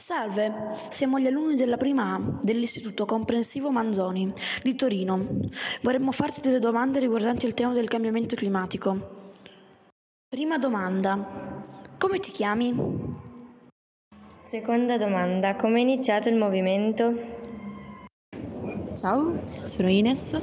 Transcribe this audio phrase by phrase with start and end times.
[0.00, 4.30] Salve, siamo gli alunni della prima A dell'Istituto Comprensivo Manzoni
[4.62, 5.40] di Torino.
[5.82, 9.32] Vorremmo farti delle domande riguardanti il tema del cambiamento climatico.
[10.28, 11.62] Prima domanda.
[11.98, 12.76] Come ti chiami?
[14.40, 15.56] Seconda domanda.
[15.56, 17.37] Come è iniziato il movimento?
[18.98, 20.36] Ciao, sono Ines.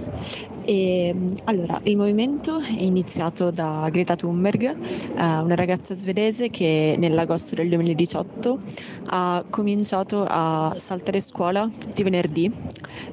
[0.64, 4.78] E allora il movimento è iniziato da Greta Thunberg, eh,
[5.16, 8.62] una ragazza svedese che nell'agosto del 2018
[9.08, 12.50] ha cominciato a saltare scuola tutti i venerdì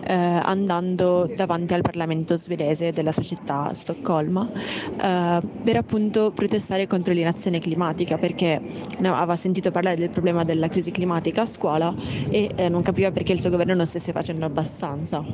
[0.05, 7.13] eh, andando davanti al Parlamento svedese della sua città Stoccolma eh, per appunto protestare contro
[7.13, 8.61] l'inazione climatica perché
[9.03, 11.95] aveva sentito parlare del problema della crisi climatica a scuola
[12.31, 15.25] e eh, non capiva perché il suo governo non stesse facendo abbastanza.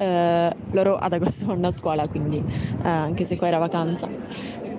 [0.00, 4.08] Eh, loro ad agosto vanno a scuola, quindi eh, anche se qua era vacanza.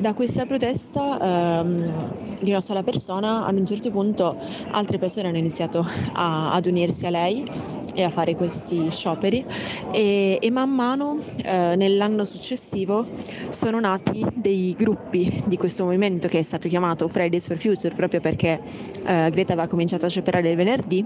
[0.01, 4.35] Da questa protesta ehm, di una sola persona, ad un certo punto
[4.71, 7.47] altre persone hanno iniziato a, ad unirsi a lei
[7.93, 9.45] e a fare questi scioperi.
[9.91, 13.05] E, e man mano eh, nell'anno successivo
[13.49, 18.21] sono nati dei gruppi di questo movimento che è stato chiamato Fridays for Future proprio
[18.21, 18.59] perché
[19.05, 21.05] eh, Greta aveva cominciato a scioperare il venerdì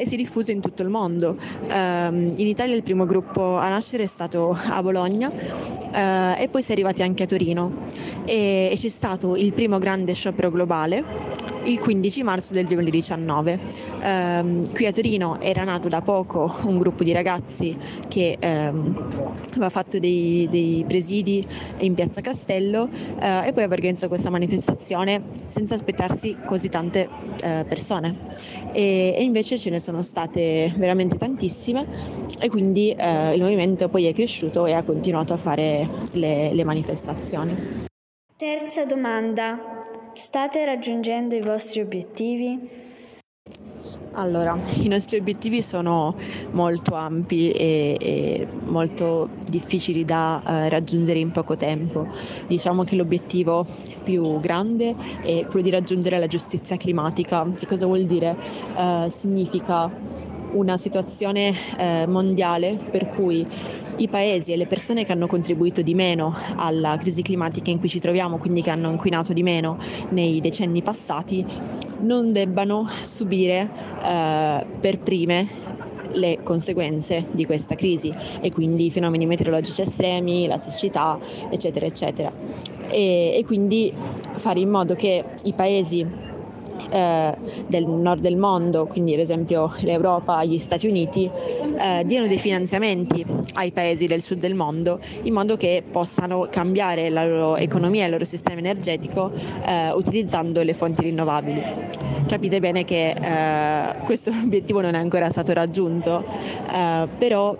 [0.00, 1.36] e si diffuse in tutto il mondo.
[1.68, 6.62] Um, in Italia il primo gruppo a nascere è stato a Bologna uh, e poi
[6.62, 7.84] si è arrivati anche a Torino
[8.24, 13.60] e, e c'è stato il primo grande sciopero globale il 15 marzo del 2019.
[14.02, 17.76] Um, qui a Torino era nato da poco un gruppo di ragazzi
[18.08, 21.46] che um, aveva fatto dei, dei, presidi
[21.78, 22.88] in piazza Castello uh,
[23.18, 28.16] e poi aveva organizzato questa manifestazione senza aspettarsi così tante uh, persone.
[28.72, 31.86] E, e invece ce ne sono sono state veramente tantissime
[32.38, 36.64] e quindi eh, il movimento poi è cresciuto e ha continuato a fare le, le
[36.64, 37.88] manifestazioni.
[38.36, 39.79] Terza domanda.
[40.20, 42.58] State raggiungendo i vostri obiettivi?
[44.12, 46.14] Allora, i nostri obiettivi sono
[46.50, 52.06] molto ampi e, e molto difficili da uh, raggiungere in poco tempo.
[52.46, 53.66] Diciamo che l'obiettivo
[54.04, 57.50] più grande è quello di raggiungere la giustizia climatica.
[57.56, 58.36] Che cosa vuol dire?
[58.76, 59.90] Uh, significa
[60.52, 63.46] una situazione eh, mondiale per cui
[63.96, 67.88] i paesi e le persone che hanno contribuito di meno alla crisi climatica in cui
[67.88, 69.78] ci troviamo, quindi che hanno inquinato di meno
[70.10, 71.44] nei decenni passati,
[72.00, 73.68] non debbano subire
[74.02, 75.48] eh, per prime
[76.12, 81.18] le conseguenze di questa crisi e quindi i fenomeni meteorologici estremi, la siccità,
[81.50, 82.32] eccetera, eccetera.
[82.88, 83.92] E, e quindi
[84.34, 86.04] fare in modo che i paesi
[86.90, 87.34] eh,
[87.66, 91.30] del nord del mondo, quindi ad esempio l'Europa, gli Stati Uniti,
[91.78, 93.24] eh, diano dei finanziamenti
[93.54, 98.04] ai paesi del sud del mondo in modo che possano cambiare la loro economia e
[98.06, 99.30] il loro sistema energetico
[99.64, 101.62] eh, utilizzando le fonti rinnovabili.
[102.26, 106.24] Capite bene che eh, questo obiettivo non è ancora stato raggiunto,
[106.72, 107.56] eh, però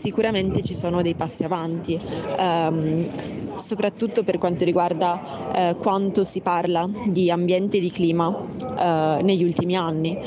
[0.00, 2.00] sicuramente ci sono dei passi avanti,
[2.38, 8.34] ehm, soprattutto per quanto riguarda eh, quanto si parla di ambiente e di clima
[8.78, 10.18] eh, negli ultimi anni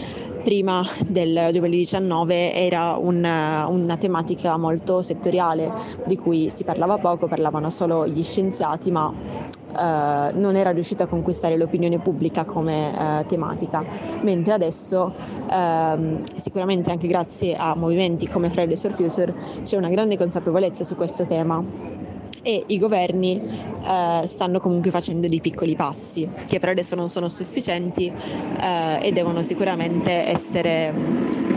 [0.44, 5.72] prima del 2019 era una, una, tematica molto settoriale
[6.06, 11.08] di cui si parlava poco, parlavano solo gli scienziati, ma eh, non era riuscita a
[11.08, 13.86] conquistare l'opinione pubblica come eh, tematica,
[14.22, 15.14] mentre adesso
[15.50, 19.34] ehm, sicuramente anche grazie a movimenti come Fridays for Future
[19.64, 22.12] c'è una grande consapevolezza su questo tema
[22.44, 27.30] e i governi eh, stanno comunque facendo dei piccoli passi che per adesso non sono
[27.30, 30.94] sufficienti eh, e devono sicuramente essere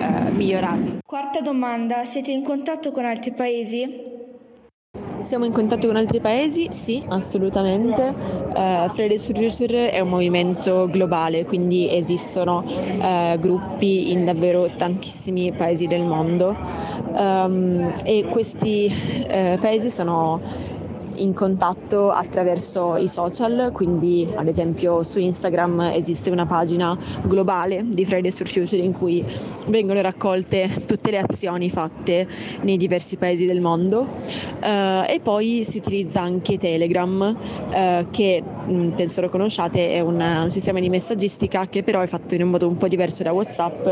[0.00, 0.98] eh, migliorati.
[1.04, 4.05] Quarta domanda, siete in contatto con altri paesi?
[5.26, 6.68] Siamo in contatto con altri paesi?
[6.70, 8.14] Sì, assolutamente.
[8.54, 15.50] Uh, Fridays for Future è un movimento globale, quindi esistono uh, gruppi in davvero tantissimi
[15.50, 16.56] paesi del mondo
[17.16, 20.40] um, e questi uh, paesi sono
[21.16, 28.04] in contatto attraverso i social, quindi ad esempio su Instagram esiste una pagina globale di
[28.04, 29.24] Fridays for Future in cui
[29.68, 32.26] vengono raccolte tutte le azioni fatte
[32.62, 34.06] nei diversi paesi del mondo
[34.60, 37.36] eh, e poi si utilizza anche Telegram
[37.70, 42.06] eh, che mh, penso lo conosciate, è un, un sistema di messaggistica che però è
[42.06, 43.88] fatto in un modo un po' diverso da WhatsApp,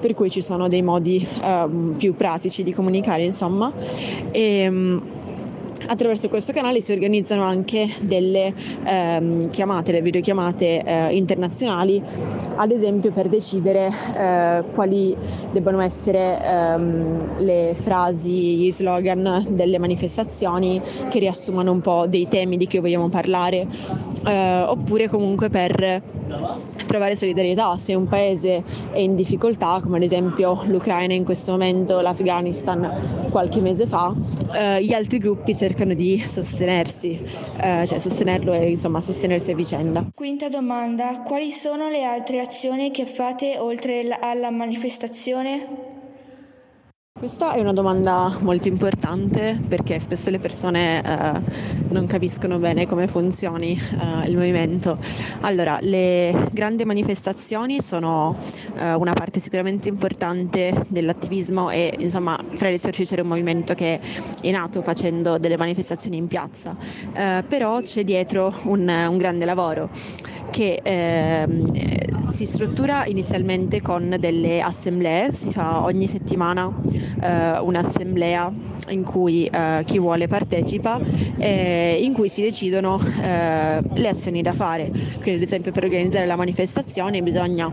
[0.00, 3.72] per cui ci sono dei modi eh, più pratici di comunicare, insomma.
[4.30, 5.00] E,
[5.88, 8.52] Attraverso questo canale si organizzano anche delle
[8.84, 12.02] ehm, chiamate, le videochiamate eh, internazionali,
[12.56, 15.16] ad esempio per decidere eh, quali
[15.52, 22.56] debbano essere ehm, le frasi, gli slogan delle manifestazioni che riassumano un po' dei temi
[22.56, 23.68] di cui vogliamo parlare,
[24.24, 26.02] eh, oppure comunque per
[26.86, 27.76] trovare solidarietà.
[27.78, 33.60] Se un paese è in difficoltà, come ad esempio l'Ucraina in questo momento, l'Afghanistan qualche
[33.60, 34.12] mese fa,
[34.52, 37.20] eh, gli altri gruppi cercano cercano di sostenersi,
[37.60, 40.06] eh, cioè sostenerlo e insomma sostenersi a vicenda.
[40.14, 45.95] Quinta domanda, quali sono le altre azioni che fate oltre alla manifestazione?
[47.26, 51.40] Questa è una domanda molto importante perché spesso le persone eh,
[51.88, 54.96] non capiscono bene come funzioni eh, il movimento.
[55.40, 58.36] Allora, le grandi manifestazioni sono
[58.76, 63.98] eh, una parte sicuramente importante dell'attivismo e insomma Fridays for Future è un movimento che
[64.40, 66.76] è nato facendo delle manifestazioni in piazza,
[67.12, 69.90] eh, però c'è dietro un, un grande lavoro
[70.50, 76.70] che ehm, si struttura inizialmente con delle assemblee, si fa ogni settimana
[77.20, 78.52] eh, un'assemblea
[78.88, 80.98] in cui eh, chi vuole partecipa
[81.38, 84.90] e in cui si decidono eh, le azioni da fare.
[84.90, 87.70] Quindi ad esempio per organizzare la manifestazione bisogna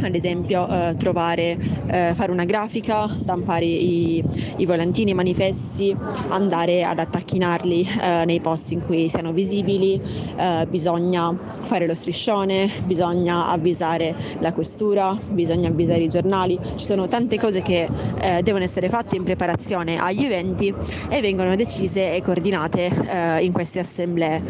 [0.00, 1.56] ad esempio eh, trovare,
[1.86, 4.24] eh, fare una grafica, stampare i,
[4.56, 5.94] i, volantini, i manifesti,
[6.28, 10.00] andare ad attacchinarli eh, nei posti in cui siano visibili,
[10.36, 17.06] eh, bisogna fare lo striscione, bisogna avvisare la questura, bisogna avvisare i giornali, ci sono
[17.06, 17.88] tante cose che
[18.20, 20.72] eh, devono essere fatte in preparazione agli eventi
[21.08, 24.40] e vengono decise e coordinate eh, in queste assemblee.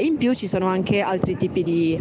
[0.00, 1.98] in più ci sono anche altri tipi di,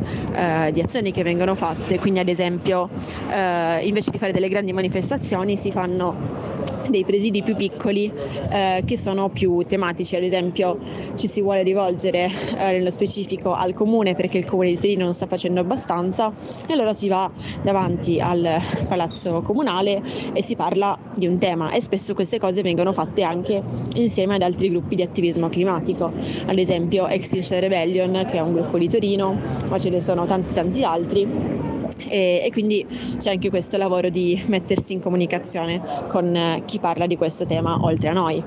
[0.71, 2.89] di azioni che vengono fatte, quindi ad esempio esempio
[3.29, 6.55] eh, invece di fare delle grandi manifestazioni si fanno
[6.89, 8.09] dei presidi più piccoli
[8.49, 10.79] eh, che sono più tematici, ad esempio
[11.15, 15.13] ci si vuole rivolgere eh, nello specifico al comune perché il comune di Torino non
[15.13, 16.31] sta facendo abbastanza.
[16.65, 17.29] E allora si va
[17.61, 20.01] davanti al palazzo comunale
[20.33, 21.71] e si parla di un tema.
[21.71, 23.61] E spesso queste cose vengono fatte anche
[23.95, 26.11] insieme ad altri gruppi di attivismo climatico,
[26.45, 30.53] ad esempio Extinction Rebellion che è un gruppo di Torino, ma ce ne sono tanti
[30.53, 31.66] tanti altri
[32.07, 32.85] e, e, quindi
[33.17, 37.77] c'è anche questo lavoro di mettersi in comunicazione con eh, chi parla di questo tema
[37.81, 38.43] oltre a noi.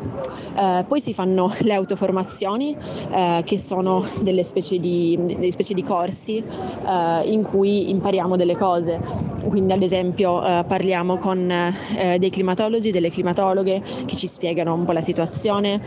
[0.56, 2.76] Eh, poi si fanno le autoformazioni
[3.10, 8.56] eh, che sono delle specie di, delle specie di corsi eh, in cui impariamo delle
[8.56, 9.00] cose,
[9.48, 14.84] quindi ad esempio eh, parliamo con eh, dei climatologi, delle climatologhe che ci spiegano un
[14.84, 15.80] po' la situazione.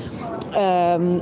[0.56, 1.22] Ehm,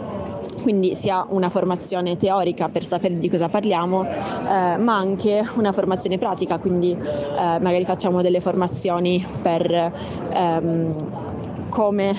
[0.61, 6.19] quindi si ha una formazione teorica per sapere di cosa parliamo, ma anche una formazione
[6.19, 9.91] pratica, quindi eh, magari facciamo delle formazioni per
[10.33, 12.15] ehm, come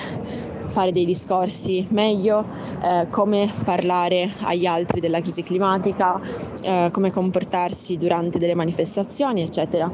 [0.73, 2.43] fare dei discorsi meglio,
[2.81, 6.19] eh, come parlare agli altri della crisi climatica,
[6.63, 9.89] eh, come comportarsi durante delle manifestazioni, eccetera.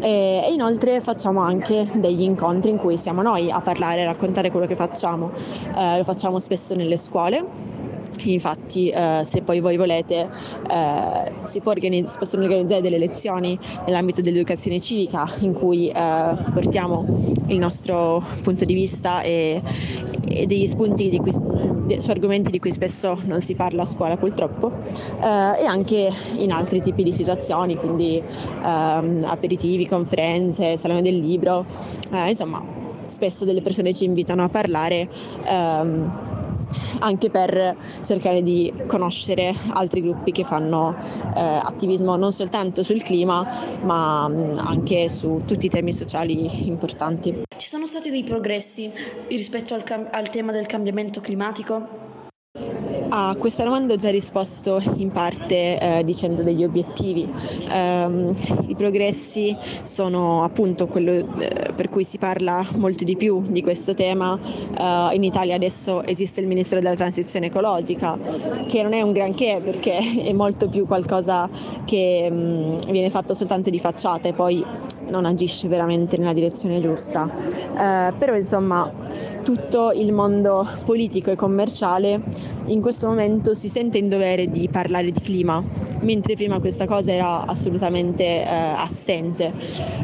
[0.00, 4.52] E, e, inoltre facciamo anche degli incontri in cui siamo noi a parlare, a raccontare
[4.52, 5.32] quello che facciamo.
[5.76, 7.81] Eh, lo facciamo spesso nelle scuole
[8.24, 10.28] Infatti, eh, se poi voi volete,
[10.68, 17.04] eh, si, organizz- si, possono organizzare delle lezioni nell'ambito dell'educazione civica in cui eh, portiamo
[17.46, 19.60] il nostro punto di vista e,
[20.24, 21.32] e degli spunti cui,
[21.86, 24.72] de, su argomenti di cui spesso non si parla a scuola purtroppo
[25.20, 28.22] eh, e anche in altri tipi di situazioni, quindi
[28.64, 31.66] ehm, aperitivi, conferenze, salone del libro,
[32.12, 32.64] eh, insomma
[33.06, 35.08] spesso delle persone ci invitano a parlare.
[37.00, 40.96] Anche per cercare di conoscere altri gruppi che fanno
[41.34, 47.42] eh, attivismo non soltanto sul clima, ma mm, anche su tutti i temi sociali importanti.
[47.56, 48.90] Ci sono stati dei progressi
[49.28, 52.10] rispetto al, cam- al tema del cambiamento climatico?
[53.14, 57.30] A questa domanda ho già risposto in parte eh, dicendo degli obiettivi.
[57.70, 58.34] Um,
[58.68, 63.92] I progressi sono appunto quello eh, per cui si parla molto di più di questo
[63.92, 64.32] tema.
[64.32, 68.18] Uh, in Italia adesso esiste il Ministero della Transizione Ecologica,
[68.66, 71.50] che non è un granché perché è molto più qualcosa
[71.84, 74.64] che um, viene fatto soltanto di facciata e poi
[75.08, 77.24] non agisce veramente nella direzione giusta.
[77.24, 78.90] Uh, però insomma
[79.42, 82.20] tutto il mondo politico e commerciale
[82.66, 85.62] in questo momento si sente in dovere di parlare di clima,
[86.00, 89.52] mentre prima questa cosa era assolutamente eh, assente.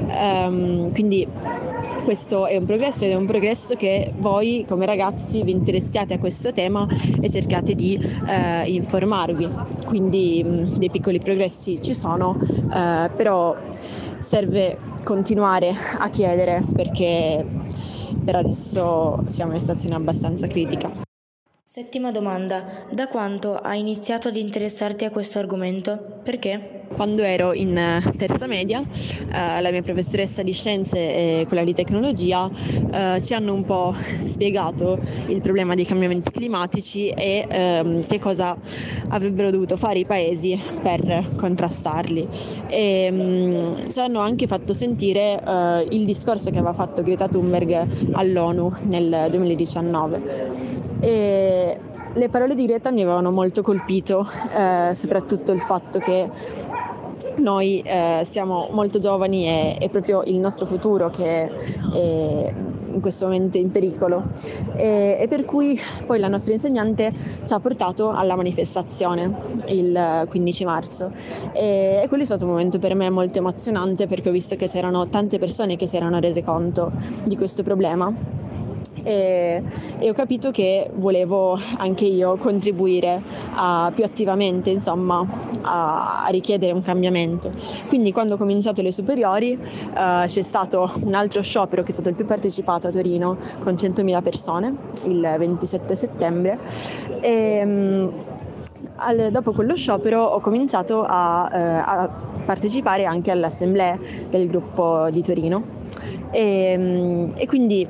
[0.09, 1.26] Um, quindi
[2.04, 6.18] questo è un progresso ed è un progresso che voi come ragazzi vi interessiate a
[6.18, 6.87] questo tema
[7.21, 9.49] e cercate di eh, informarvi.
[9.85, 13.57] Quindi mh, dei piccoli progressi ci sono, eh, però
[14.18, 17.45] serve continuare a chiedere perché
[18.25, 20.90] per adesso siamo in situazione abbastanza critica.
[21.62, 22.64] Settima domanda.
[22.90, 26.20] Da quanto hai iniziato ad interessarti a questo argomento?
[26.22, 26.77] Perché?
[26.99, 31.73] Quando ero in eh, terza media, eh, la mia professoressa di scienze e quella di
[31.73, 32.50] tecnologia
[32.90, 38.59] eh, ci hanno un po' spiegato il problema dei cambiamenti climatici e ehm, che cosa
[39.11, 42.28] avrebbero dovuto fare i paesi per contrastarli.
[42.67, 47.28] E, mh, mm, ci hanno anche fatto sentire eh, il discorso che aveva fatto Greta
[47.28, 51.78] Thunberg all'ONU nel 2019 e
[52.12, 54.26] le parole di Greta mi avevano molto colpito,
[54.57, 56.31] eh, soprattutto il fatto che
[57.37, 61.50] noi eh, siamo molto giovani e è proprio il nostro futuro che
[61.95, 62.52] è
[62.93, 64.25] in questo momento in pericolo.
[64.75, 67.12] E, e, per cui poi la nostra insegnante
[67.45, 69.33] ci ha portato alla manifestazione
[69.67, 71.12] il 15 marzo.
[71.52, 74.69] E, e quello è stato un momento per me molto emozionante perché ho visto che
[74.69, 76.90] c'erano tante persone che si erano rese conto
[77.25, 78.12] di questo problema
[79.08, 79.62] e,
[79.98, 83.22] e, ho capito che volevo anche io contribuire
[83.54, 85.26] a, più attivamente insomma,
[85.62, 87.50] a, a, richiedere un cambiamento.
[87.88, 92.10] Quindi quando ho cominciato le superiori eh, c'è stato un altro sciopero che è stato
[92.10, 96.58] il più partecipato a Torino con 100.000 persone il 27 settembre.
[97.22, 98.08] E, mm,
[98.96, 103.98] al, dopo quello sciopero ho cominciato a, eh, a partecipare anche all'assemblea
[104.28, 105.76] del gruppo di Torino
[106.30, 107.86] e, mm, e quindi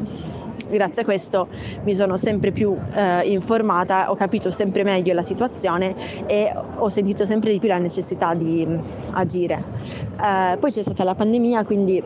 [0.70, 1.48] grazie a questo
[1.84, 5.94] mi sono sempre più eh, informata, ho capito sempre meglio la situazione
[6.26, 8.82] e ho sentito sempre di più la necessità di mh,
[9.12, 9.62] agire.
[10.20, 12.02] Eh, poi c'è stata la pandemia, quindi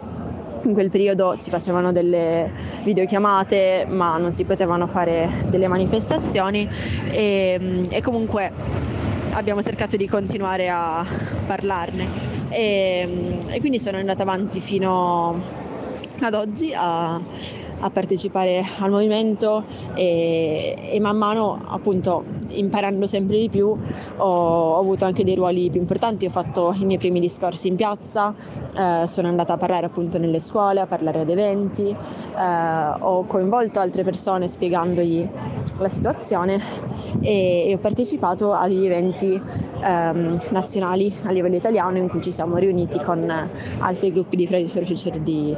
[0.64, 2.50] in quel periodo si facevano delle
[2.84, 6.68] videochiamate ma non si potevano fare delle manifestazioni
[7.10, 8.52] e, e comunque
[9.32, 11.04] abbiamo cercato di continuare a
[11.46, 12.06] parlarne
[12.50, 15.40] e, e quindi sono andata avanti fino
[16.20, 17.20] ad oggi a,
[17.82, 24.78] a partecipare al movimento e, e, man mano appunto imparando sempre di più ho, ho,
[24.78, 28.34] avuto anche dei ruoli più importanti, ho fatto i miei primi discorsi in piazza,
[28.76, 33.80] eh, sono andata a parlare appunto nelle scuole, a parlare ad eventi, eh, ho coinvolto
[33.80, 35.28] altre persone spiegandogli
[35.78, 36.60] la situazione
[37.20, 39.40] e, e ho partecipato agli eventi
[39.82, 43.28] ehm, nazionali a livello italiano in cui ci siamo riuniti con
[43.78, 45.56] altri gruppi di Fridays for Future di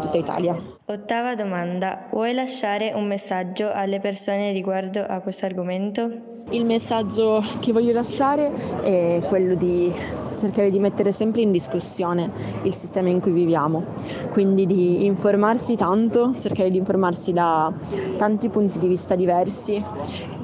[0.00, 0.60] tutta Italia.
[0.86, 2.06] Ottava domanda.
[2.10, 6.08] Vuoi lasciare un messaggio alle persone riguardo a questo argomento?
[6.50, 9.92] Il messaggio che voglio lasciare è quello di
[10.36, 12.30] cercare di mettere sempre in discussione
[12.62, 13.84] il sistema in cui viviamo,
[14.32, 17.72] quindi di informarsi tanto, cercare di informarsi da
[18.16, 19.82] tanti punti di vista diversi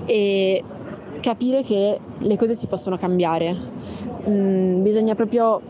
[0.06, 0.64] e
[1.21, 3.56] capire che le cose si possono cambiare.
[4.28, 5.61] Mm, bisogna proprio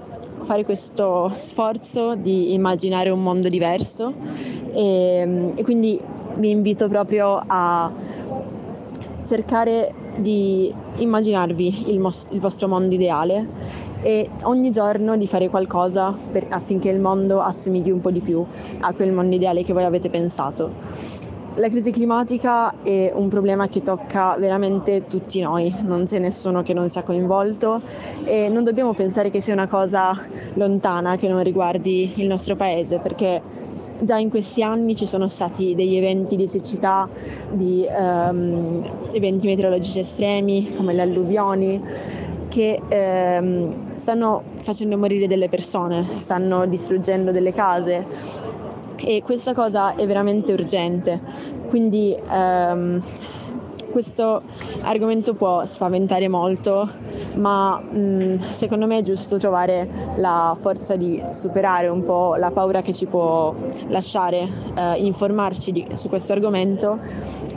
[0.53, 4.13] fare questo sforzo di immaginare un mondo diverso
[4.75, 5.99] e, e quindi
[6.37, 7.91] vi invito proprio a
[9.25, 13.49] cercare di immaginarvi il, mos- il vostro mondo ideale
[14.03, 18.45] e ogni giorno di fare qualcosa per, affinché il mondo assomigli un po' di più
[18.81, 21.22] a quel mondo ideale che voi avete pensato.
[21.57, 26.73] La crisi climatica è un problema che tocca veramente tutti noi, non c'è nessuno che
[26.73, 27.83] non sia coinvolto
[28.25, 30.19] e non dobbiamo pensare che sia una cosa
[30.55, 33.43] lontana che non riguardi il nostro paese perché
[34.01, 37.07] già in questi anni ci sono stati degli eventi di siccità,
[37.51, 38.83] di um,
[39.13, 41.83] eventi meteorologici estremi come le alluvioni
[42.49, 48.07] che ehm, stanno facendo morire delle persone, stanno distruggendo delle case
[49.05, 51.21] e questa cosa è veramente urgente.
[51.69, 53.03] Quindi ehm,
[53.93, 54.43] questo
[54.81, 56.89] argomento può spaventare molto,
[57.35, 62.51] ma mh, mm, secondo me è giusto trovare la forza di superare un po' la
[62.51, 63.55] paura che ci può
[63.89, 66.99] lasciare eh, informarci di, su questo argomento,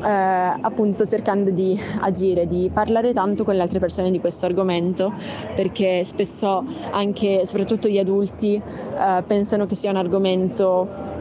[0.04, 5.14] eh, appunto cercando di agire, di parlare tanto con le altre persone di questo argomento,
[5.56, 11.15] perché spesso anche, soprattutto gli adulti, eh, pensano che sia un argomento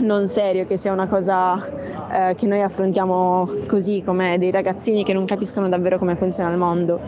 [0.00, 1.56] non serio, che sia una cosa
[2.10, 6.56] eh, che noi affrontiamo così come dei ragazzini che non capiscono davvero come funziona il
[6.56, 7.00] mondo.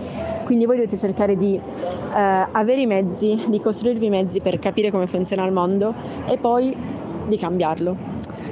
[0.44, 4.90] Quindi voi dovete cercare di eh, avere i mezzi, di costruirvi i mezzi per capire
[4.90, 5.94] come funziona il mondo
[6.26, 6.76] e poi
[7.26, 7.96] di cambiarlo.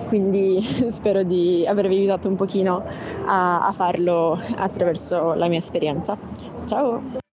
[0.07, 2.83] Quindi spero di avervi aiutato un pochino
[3.27, 6.17] a, a farlo attraverso la mia esperienza.
[6.67, 7.27] Ciao!